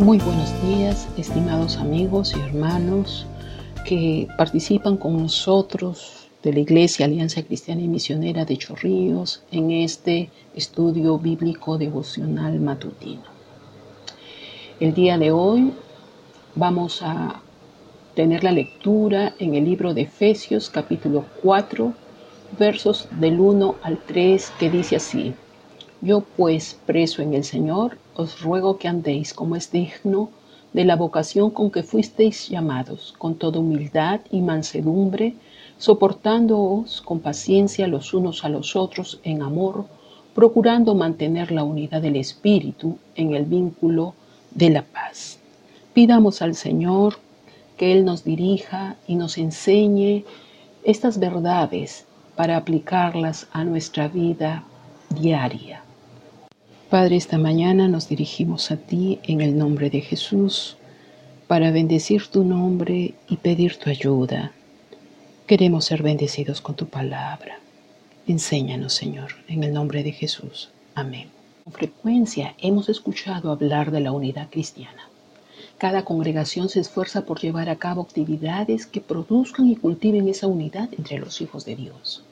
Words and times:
Muy 0.00 0.18
buenos 0.18 0.52
días, 0.60 1.08
estimados 1.16 1.76
amigos 1.76 2.34
y 2.36 2.40
hermanos 2.40 3.26
que 3.86 4.26
participan 4.36 4.96
con 4.96 5.16
nosotros 5.16 6.28
de 6.42 6.52
la 6.52 6.58
Iglesia 6.58 7.06
Alianza 7.06 7.44
Cristiana 7.44 7.80
y 7.80 7.86
Misionera 7.86 8.44
de 8.44 8.56
Chorrillos 8.56 9.44
en 9.52 9.70
este 9.70 10.30
estudio 10.56 11.16
bíblico 11.18 11.78
devocional 11.78 12.58
matutino. 12.58 13.22
El 14.80 14.94
día 14.94 15.16
de 15.16 15.30
hoy 15.30 15.72
vamos 16.56 17.00
a 17.00 17.40
tener 18.16 18.42
la 18.42 18.50
lectura 18.50 19.34
en 19.38 19.54
el 19.54 19.64
libro 19.64 19.94
de 19.94 20.02
Efesios 20.02 20.70
capítulo 20.70 21.24
4 21.40 21.94
versos 22.58 23.08
del 23.12 23.38
1 23.38 23.76
al 23.80 23.98
3 23.98 24.52
que 24.58 24.70
dice 24.70 24.96
así. 24.96 25.34
Yo 26.00 26.20
pues, 26.20 26.78
preso 26.86 27.22
en 27.22 27.34
el 27.34 27.44
Señor, 27.44 27.98
os 28.14 28.40
ruego 28.40 28.78
que 28.78 28.88
andéis 28.88 29.32
como 29.32 29.56
es 29.56 29.70
digno 29.70 30.30
de 30.72 30.84
la 30.84 30.96
vocación 30.96 31.50
con 31.50 31.70
que 31.70 31.82
fuisteis 31.82 32.48
llamados, 32.48 33.14
con 33.16 33.36
toda 33.36 33.60
humildad 33.60 34.20
y 34.30 34.40
mansedumbre, 34.40 35.34
soportándoos 35.78 37.00
con 37.00 37.20
paciencia 37.20 37.86
los 37.86 38.12
unos 38.12 38.44
a 38.44 38.48
los 38.48 38.74
otros 38.74 39.20
en 39.22 39.42
amor, 39.42 39.86
procurando 40.34 40.96
mantener 40.96 41.52
la 41.52 41.62
unidad 41.62 42.02
del 42.02 42.16
Espíritu 42.16 42.98
en 43.14 43.34
el 43.34 43.44
vínculo 43.44 44.14
de 44.50 44.70
la 44.70 44.82
paz. 44.82 45.38
Pidamos 45.94 46.42
al 46.42 46.56
Señor 46.56 47.18
que 47.76 47.92
Él 47.92 48.04
nos 48.04 48.24
dirija 48.24 48.96
y 49.06 49.14
nos 49.14 49.38
enseñe 49.38 50.24
estas 50.82 51.18
verdades 51.18 52.04
para 52.34 52.56
aplicarlas 52.56 53.46
a 53.52 53.62
nuestra 53.62 54.08
vida 54.08 54.64
diaria. 55.10 55.83
Padre, 56.94 57.16
esta 57.16 57.38
mañana 57.38 57.88
nos 57.88 58.08
dirigimos 58.08 58.70
a 58.70 58.76
ti 58.76 59.18
en 59.24 59.40
el 59.40 59.58
nombre 59.58 59.90
de 59.90 60.00
Jesús 60.00 60.76
para 61.48 61.72
bendecir 61.72 62.28
tu 62.28 62.44
nombre 62.44 63.14
y 63.28 63.36
pedir 63.38 63.78
tu 63.78 63.90
ayuda. 63.90 64.52
Queremos 65.48 65.86
ser 65.86 66.04
bendecidos 66.04 66.60
con 66.60 66.76
tu 66.76 66.86
palabra. 66.86 67.58
Enséñanos, 68.28 68.92
Señor, 68.92 69.32
en 69.48 69.64
el 69.64 69.72
nombre 69.72 70.04
de 70.04 70.12
Jesús. 70.12 70.70
Amén. 70.94 71.30
Con 71.64 71.72
frecuencia 71.72 72.54
hemos 72.58 72.88
escuchado 72.88 73.50
hablar 73.50 73.90
de 73.90 73.98
la 73.98 74.12
unidad 74.12 74.48
cristiana. 74.48 75.08
Cada 75.78 76.04
congregación 76.04 76.68
se 76.68 76.78
esfuerza 76.78 77.24
por 77.24 77.40
llevar 77.40 77.70
a 77.70 77.76
cabo 77.76 78.02
actividades 78.02 78.86
que 78.86 79.00
produzcan 79.00 79.68
y 79.68 79.74
cultiven 79.74 80.28
esa 80.28 80.46
unidad 80.46 80.90
entre 80.96 81.18
los 81.18 81.40
hijos 81.40 81.64
de 81.64 81.74
Dios. 81.74 82.22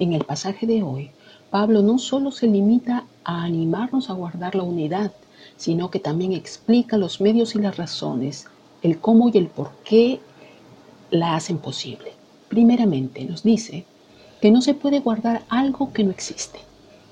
En 0.00 0.14
el 0.14 0.24
pasaje 0.24 0.66
de 0.66 0.82
hoy, 0.82 1.12
Pablo 1.50 1.82
no 1.82 1.98
solo 1.98 2.30
se 2.30 2.46
limita 2.46 3.06
a 3.24 3.42
animarnos 3.42 4.08
a 4.08 4.12
guardar 4.12 4.54
la 4.54 4.62
unidad, 4.62 5.12
sino 5.56 5.90
que 5.90 5.98
también 5.98 6.32
explica 6.32 6.96
los 6.96 7.20
medios 7.20 7.56
y 7.56 7.58
las 7.58 7.76
razones, 7.76 8.46
el 8.82 9.00
cómo 9.00 9.30
y 9.30 9.38
el 9.38 9.48
por 9.48 9.72
qué 9.82 10.20
la 11.10 11.34
hacen 11.34 11.58
posible. 11.58 12.12
Primeramente 12.48 13.24
nos 13.24 13.42
dice 13.42 13.84
que 14.40 14.52
no 14.52 14.62
se 14.62 14.74
puede 14.74 15.00
guardar 15.00 15.42
algo 15.48 15.92
que 15.92 16.04
no 16.04 16.12
existe, 16.12 16.60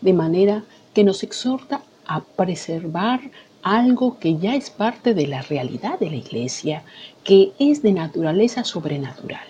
de 0.00 0.12
manera 0.12 0.64
que 0.94 1.04
nos 1.04 1.22
exhorta 1.22 1.82
a 2.04 2.20
preservar 2.20 3.20
algo 3.62 4.18
que 4.18 4.36
ya 4.36 4.56
es 4.56 4.68
parte 4.68 5.14
de 5.14 5.28
la 5.28 5.42
realidad 5.42 5.98
de 6.00 6.10
la 6.10 6.16
iglesia, 6.16 6.82
que 7.22 7.52
es 7.60 7.82
de 7.82 7.92
naturaleza 7.92 8.64
sobrenatural. 8.64 9.46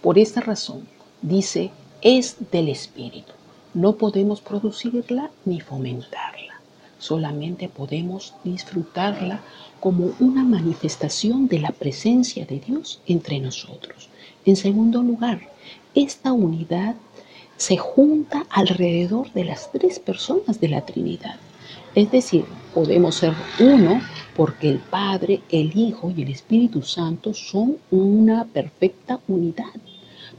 Por 0.00 0.18
esta 0.18 0.40
razón, 0.40 0.88
dice, 1.20 1.70
es 2.00 2.36
del 2.50 2.70
Espíritu. 2.70 3.32
No 3.74 3.96
podemos 3.96 4.40
producirla 4.40 5.30
ni 5.44 5.60
fomentarla, 5.60 6.60
solamente 6.98 7.68
podemos 7.68 8.34
disfrutarla 8.44 9.40
como 9.80 10.10
una 10.20 10.44
manifestación 10.44 11.48
de 11.48 11.58
la 11.58 11.70
presencia 11.70 12.44
de 12.44 12.60
Dios 12.60 13.00
entre 13.06 13.40
nosotros. 13.40 14.08
En 14.44 14.56
segundo 14.56 15.02
lugar, 15.02 15.40
esta 15.94 16.32
unidad 16.32 16.96
se 17.56 17.76
junta 17.76 18.44
alrededor 18.50 19.32
de 19.32 19.44
las 19.44 19.72
tres 19.72 19.98
personas 19.98 20.60
de 20.60 20.68
la 20.68 20.84
Trinidad. 20.84 21.36
Es 21.94 22.10
decir, 22.10 22.44
podemos 22.74 23.14
ser 23.14 23.34
uno 23.58 24.00
porque 24.36 24.68
el 24.68 24.78
Padre, 24.78 25.40
el 25.50 25.76
Hijo 25.76 26.12
y 26.14 26.22
el 26.22 26.28
Espíritu 26.30 26.82
Santo 26.82 27.34
son 27.34 27.76
una 27.90 28.44
perfecta 28.44 29.20
unidad. 29.28 29.72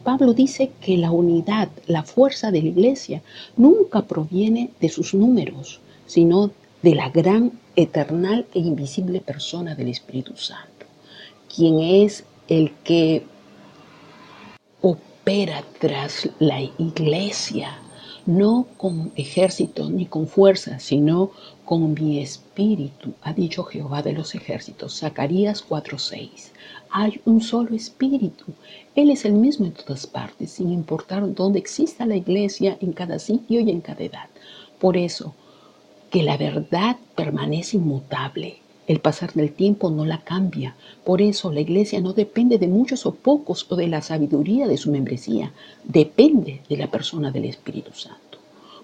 Pablo 0.04 0.34
dice 0.34 0.72
que 0.82 0.98
la 0.98 1.12
unidad, 1.12 1.70
la 1.88 2.04
fuerza 2.04 2.52
de 2.52 2.62
la 2.62 2.70
iglesia, 2.70 3.22
nunca 3.56 4.04
proviene 4.04 4.70
de 4.80 4.90
sus 4.90 5.14
números, 5.14 5.80
sino 6.06 6.52
de 6.82 6.96
la 6.96 7.10
gran, 7.10 7.52
eternal 7.76 8.46
e 8.54 8.60
invisible 8.60 9.20
persona 9.20 9.76
del 9.76 9.90
Espíritu 9.90 10.36
Santo, 10.38 10.86
quien 11.54 11.80
es 11.80 12.24
el 12.48 12.72
que 12.84 13.24
opera 14.82 15.64
tras 15.80 16.30
la 16.40 16.62
iglesia, 16.62 17.78
no 18.26 18.68
con 18.78 19.12
ejército 19.16 19.90
ni 19.90 20.06
con 20.06 20.28
fuerza, 20.28 20.80
sino 20.80 21.32
con 21.66 21.94
mi 21.94 22.20
espíritu, 22.20 23.14
ha 23.22 23.34
dicho 23.34 23.64
Jehová 23.64 24.02
de 24.02 24.14
los 24.14 24.36
ejércitos. 24.36 25.00
Zacarías 25.00 25.62
4:6. 25.62 26.52
Hay 26.90 27.22
un 27.26 27.42
solo 27.42 27.76
espíritu. 27.76 28.46
Él 28.96 29.10
es 29.10 29.26
el 29.26 29.34
mismo 29.34 29.66
en 29.66 29.74
todas 29.74 30.08
partes, 30.08 30.52
sin 30.52 30.72
importar 30.72 31.34
dónde 31.34 31.60
exista 31.60 32.06
la 32.06 32.16
iglesia, 32.16 32.78
en 32.82 32.94
cada 32.94 33.20
sitio 33.20 33.60
y 33.62 33.70
en 33.70 33.82
cada 33.82 34.04
edad. 34.04 34.30
Por 34.80 34.98
eso, 34.98 35.34
que 36.10 36.24
la 36.24 36.38
verdad 36.38 36.98
permanece 37.16 37.78
inmutable. 37.78 38.63
El 38.86 39.00
pasar 39.00 39.32
del 39.34 39.54
tiempo 39.54 39.90
no 39.90 40.04
la 40.04 40.20
cambia. 40.20 40.76
Por 41.06 41.22
eso 41.22 41.52
la 41.52 41.62
iglesia 41.62 42.02
no 42.02 42.12
depende 42.12 42.58
de 42.58 42.68
muchos 42.68 43.06
o 43.06 43.14
pocos 43.14 43.66
o 43.70 43.78
de 43.78 43.88
la 43.88 44.02
sabiduría 44.02 44.68
de 44.68 44.78
su 44.78 44.92
membresía. 44.92 45.54
Depende 45.86 46.62
de 46.68 46.78
la 46.78 46.92
persona 46.92 47.32
del 47.32 47.46
Espíritu 47.46 47.94
Santo. 47.94 48.40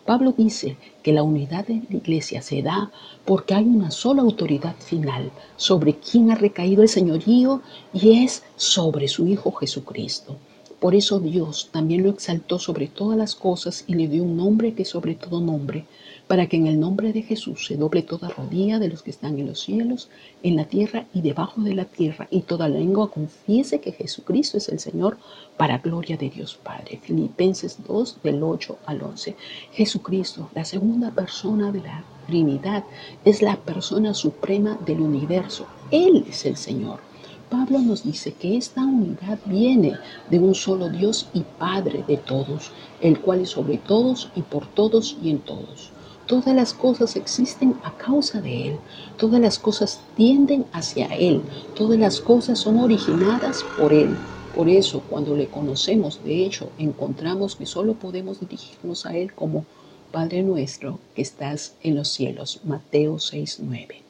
Pablo 0.05 0.33
dice 0.35 0.77
que 1.03 1.11
la 1.11 1.21
unidad 1.21 1.67
de 1.67 1.83
la 1.89 1.97
iglesia 1.97 2.41
se 2.41 2.61
da 2.61 2.91
porque 3.25 3.53
hay 3.53 3.65
una 3.65 3.91
sola 3.91 4.21
autoridad 4.21 4.75
final 4.77 5.31
sobre 5.57 5.95
quien 5.95 6.31
ha 6.31 6.35
recaído 6.35 6.81
el 6.81 6.89
señorío 6.89 7.61
y 7.93 8.23
es 8.23 8.43
sobre 8.55 9.09
su 9.09 9.27
Hijo 9.27 9.51
Jesucristo. 9.51 10.37
Por 10.79 10.95
eso 10.95 11.19
Dios 11.19 11.69
también 11.73 12.03
lo 12.03 12.09
exaltó 12.09 12.57
sobre 12.57 12.87
todas 12.87 13.17
las 13.17 13.35
cosas 13.35 13.83
y 13.85 13.95
le 13.95 14.07
dio 14.07 14.23
un 14.23 14.37
nombre 14.37 14.73
que 14.73 14.85
sobre 14.85 15.13
todo 15.13 15.41
nombre, 15.41 15.85
para 16.27 16.47
que 16.47 16.55
en 16.55 16.67
el 16.67 16.79
nombre 16.79 17.11
de 17.11 17.21
Jesús 17.21 17.65
se 17.65 17.75
doble 17.75 18.01
toda 18.01 18.29
rodilla 18.29 18.79
de 18.79 18.87
los 18.87 19.03
que 19.03 19.09
están 19.09 19.37
en 19.37 19.47
los 19.47 19.59
cielos, 19.59 20.09
en 20.41 20.55
la 20.55 20.63
tierra 20.63 21.05
y 21.13 21.19
debajo 21.21 21.59
de 21.61 21.75
la 21.75 21.83
tierra, 21.83 22.29
y 22.31 22.41
toda 22.43 22.69
lengua 22.69 23.11
confiese 23.11 23.81
que 23.81 23.91
Jesucristo 23.91 24.57
es 24.57 24.69
el 24.69 24.79
Señor, 24.79 25.17
para 25.57 25.79
gloria 25.79 26.15
de 26.15 26.29
Dios 26.29 26.55
Padre. 26.55 27.01
Filipenses 27.03 27.79
2, 27.85 28.19
del 28.23 28.41
8 28.41 28.77
al 28.85 29.01
11. 29.01 29.35
Jesucristo, 29.73 30.49
la 30.55 30.63
segunda 30.63 31.11
persona 31.11 31.73
de 31.73 31.81
la 31.81 32.05
Trinidad, 32.25 32.85
es 33.25 33.41
la 33.41 33.57
persona 33.57 34.13
suprema 34.13 34.79
del 34.85 35.01
universo. 35.01 35.65
Él 35.91 36.23
es 36.29 36.45
el 36.45 36.55
Señor. 36.55 37.08
Pablo 37.49 37.79
nos 37.79 38.03
dice 38.03 38.33
que 38.33 38.57
esta 38.57 38.83
unidad 38.83 39.39
viene 39.45 39.97
de 40.29 40.39
un 40.39 40.53
solo 40.53 40.89
Dios 40.89 41.27
y 41.33 41.41
Padre 41.57 42.03
de 42.07 42.17
todos, 42.17 42.71
el 43.01 43.19
cual 43.19 43.41
es 43.41 43.49
sobre 43.49 43.77
todos 43.77 44.29
y 44.35 44.43
por 44.43 44.67
todos 44.67 45.17
y 45.23 45.31
en 45.31 45.39
todos. 45.39 45.91
Todas 46.27 46.55
las 46.55 46.73
cosas 46.75 47.15
existen 47.15 47.73
a 47.83 47.97
causa 47.97 48.39
de 48.39 48.69
Él. 48.69 48.79
Todas 49.17 49.41
las 49.41 49.57
cosas 49.57 49.99
tienden 50.15 50.65
hacia 50.73 51.07
Él. 51.07 51.41
Todas 51.75 51.97
las 51.97 52.19
cosas 52.19 52.59
son 52.59 52.77
originadas 52.79 53.65
por 53.79 53.93
Él. 53.93 54.15
Por 54.55 54.69
eso, 54.69 55.01
cuando 55.09 55.35
le 55.35 55.47
conocemos, 55.47 56.23
de 56.23 56.45
hecho, 56.45 56.69
encontramos 56.77 57.55
que 57.55 57.65
solo 57.65 57.95
podemos 57.95 58.39
dirigirnos 58.39 59.07
a 59.07 59.15
Él 59.17 59.33
como 59.33 59.65
Padre 60.11 60.43
nuestro 60.43 60.99
que 61.15 61.23
estás 61.23 61.73
en 61.81 61.95
los 61.95 62.09
cielos. 62.09 62.61
Mateo 62.63 63.15
6:9. 63.15 64.08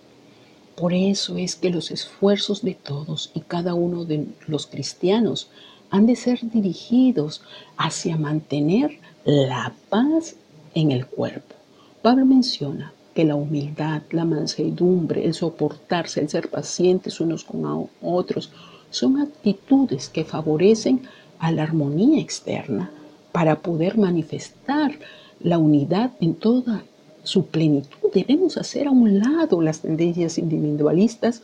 Por 0.80 0.94
eso 0.94 1.36
es 1.36 1.58
que 1.58 1.72
los 1.72 1.92
esfuerzos 1.92 2.62
de 2.62 2.74
todos 2.74 3.32
y 3.34 3.42
cada 3.42 3.74
uno 3.74 4.06
de 4.06 4.28
los 4.48 4.66
cristianos 4.66 5.50
han 5.90 6.06
de 6.06 6.16
ser 6.16 6.40
dirigidos 6.42 7.42
hacia 7.76 8.16
mantener 8.16 8.98
la 9.26 9.74
paz 9.90 10.38
en 10.74 10.92
el 10.92 11.06
cuerpo. 11.06 11.54
Pablo 12.02 12.26
menciona 12.26 12.94
que 13.14 13.26
la 13.26 13.36
humildad, 13.36 14.04
la 14.12 14.24
mansedumbre, 14.24 15.26
el 15.26 15.34
soportarse, 15.34 16.22
el 16.22 16.30
ser 16.30 16.50
pacientes 16.50 17.20
unos 17.20 17.44
con 17.44 17.90
otros, 18.02 18.50
son 18.90 19.20
actitudes 19.20 20.08
que 20.08 20.24
favorecen 20.24 21.02
a 21.40 21.52
la 21.52 21.64
armonía 21.64 22.22
externa 22.22 22.90
para 23.34 23.60
poder 23.60 23.98
manifestar 23.98 24.98
la 25.42 25.58
unidad 25.58 26.12
en 26.22 26.36
toda 26.36 26.86
su 27.24 27.46
plenitud. 27.46 28.10
Debemos 28.14 28.58
hacer 28.58 28.88
a 28.88 28.92
un 28.92 29.20
lado 29.20 29.62
las 29.62 29.82
tendencias 29.82 30.38
individualistas 30.38 31.42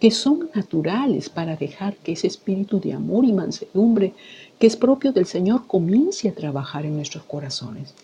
que 0.00 0.10
son 0.10 0.48
naturales 0.54 1.28
para 1.28 1.56
dejar 1.56 1.96
que 1.96 2.12
ese 2.12 2.28
espíritu 2.28 2.80
de 2.80 2.92
amor 2.92 3.24
y 3.24 3.32
mansedumbre 3.32 4.12
que 4.58 4.66
es 4.66 4.76
propio 4.76 5.12
del 5.12 5.26
Señor 5.26 5.66
comience 5.66 6.28
a 6.28 6.34
trabajar 6.34 6.86
en 6.86 6.96
nuestros 6.96 7.24
corazones. 7.24 7.94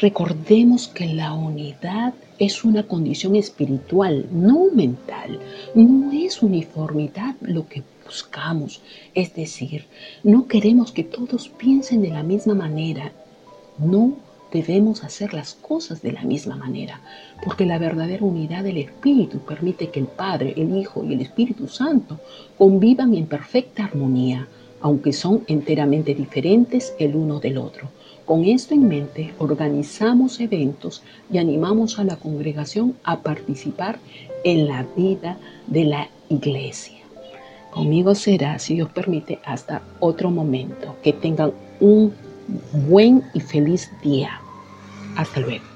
Recordemos 0.00 0.86
que 0.86 1.06
la 1.06 1.32
unidad 1.32 2.14
es 2.38 2.64
una 2.64 2.84
condición 2.84 3.34
espiritual, 3.34 4.26
no 4.30 4.66
mental. 4.72 5.40
No 5.74 6.12
es 6.12 6.42
uniformidad 6.42 7.34
lo 7.40 7.66
que 7.68 7.82
buscamos. 8.04 8.80
Es 9.14 9.34
decir, 9.34 9.86
no 10.22 10.46
queremos 10.46 10.92
que 10.92 11.02
todos 11.02 11.48
piensen 11.48 12.02
de 12.02 12.10
la 12.10 12.22
misma 12.22 12.54
manera. 12.54 13.12
No 13.78 14.14
debemos 14.52 15.04
hacer 15.04 15.34
las 15.34 15.54
cosas 15.54 16.02
de 16.02 16.12
la 16.12 16.22
misma 16.22 16.56
manera, 16.56 17.00
porque 17.44 17.66
la 17.66 17.78
verdadera 17.78 18.24
unidad 18.24 18.64
del 18.64 18.78
Espíritu 18.78 19.38
permite 19.38 19.90
que 19.90 20.00
el 20.00 20.06
Padre, 20.06 20.54
el 20.56 20.76
Hijo 20.76 21.04
y 21.04 21.14
el 21.14 21.20
Espíritu 21.20 21.68
Santo 21.68 22.18
convivan 22.58 23.14
en 23.14 23.26
perfecta 23.26 23.84
armonía, 23.84 24.48
aunque 24.80 25.12
son 25.12 25.44
enteramente 25.46 26.14
diferentes 26.14 26.94
el 26.98 27.16
uno 27.16 27.40
del 27.40 27.58
otro. 27.58 27.88
Con 28.24 28.44
esto 28.44 28.74
en 28.74 28.86
mente, 28.86 29.34
organizamos 29.38 30.38
eventos 30.40 31.02
y 31.32 31.38
animamos 31.38 31.98
a 31.98 32.04
la 32.04 32.16
congregación 32.16 32.94
a 33.02 33.20
participar 33.20 33.98
en 34.44 34.68
la 34.68 34.86
vida 34.96 35.36
de 35.66 35.84
la 35.84 36.08
iglesia. 36.28 37.00
Conmigo 37.70 38.14
será, 38.14 38.58
si 38.58 38.74
Dios 38.74 38.90
permite, 38.90 39.38
hasta 39.44 39.82
otro 40.00 40.30
momento. 40.30 40.96
Que 41.02 41.12
tengan 41.12 41.52
un 41.78 42.12
buen 42.88 43.22
y 43.32 43.40
feliz 43.40 43.90
día. 44.02 44.39
Hasta 45.14 45.40
luego. 45.40 45.69